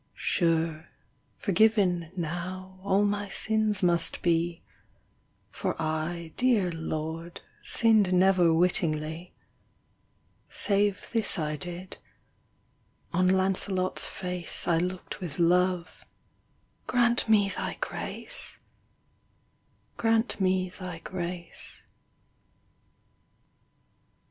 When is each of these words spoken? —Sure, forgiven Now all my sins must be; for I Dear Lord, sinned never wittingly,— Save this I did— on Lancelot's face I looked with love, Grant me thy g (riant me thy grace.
—Sure, 0.15 0.89
forgiven 1.37 2.11
Now 2.17 2.79
all 2.83 3.05
my 3.05 3.29
sins 3.29 3.83
must 3.83 4.23
be; 4.23 4.63
for 5.51 5.79
I 5.79 6.33
Dear 6.37 6.71
Lord, 6.71 7.41
sinned 7.63 8.11
never 8.11 8.51
wittingly,— 8.51 9.35
Save 10.65 11.07
this 11.13 11.37
I 11.37 11.55
did— 11.55 11.99
on 13.13 13.27
Lancelot's 13.27 14.07
face 14.07 14.67
I 14.67 14.79
looked 14.79 15.19
with 15.21 15.37
love, 15.37 16.03
Grant 16.87 17.29
me 17.29 17.49
thy 17.49 17.73
g 17.73 18.27
(riant 19.99 20.39
me 20.39 20.69
thy 20.69 20.97
grace. 20.97 21.83